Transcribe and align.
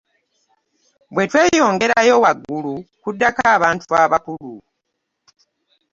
Bwe 1.13 1.23
tweyongerayo 1.31 2.15
waggulu 2.23 2.73
kuddako 3.03 3.41
abantu 3.55 3.85
abakulu. 4.03 4.53